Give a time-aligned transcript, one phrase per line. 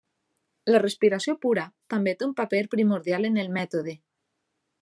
[0.71, 3.99] La respiració pura també té un paper primordial en el mètode.